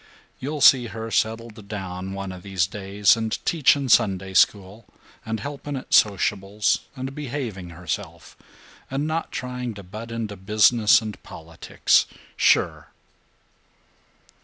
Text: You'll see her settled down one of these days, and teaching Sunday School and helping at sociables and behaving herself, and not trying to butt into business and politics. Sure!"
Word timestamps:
You'll 0.39 0.61
see 0.61 0.87
her 0.87 1.11
settled 1.11 1.67
down 1.67 2.13
one 2.13 2.31
of 2.31 2.41
these 2.41 2.65
days, 2.65 3.15
and 3.15 3.37
teaching 3.45 3.87
Sunday 3.87 4.33
School 4.33 4.87
and 5.23 5.39
helping 5.39 5.75
at 5.77 5.93
sociables 5.93 6.79
and 6.95 7.13
behaving 7.13 7.69
herself, 7.69 8.35
and 8.89 9.05
not 9.05 9.31
trying 9.31 9.75
to 9.75 9.83
butt 9.83 10.09
into 10.11 10.35
business 10.35 11.03
and 11.03 11.21
politics. 11.21 12.07
Sure!" 12.35 12.87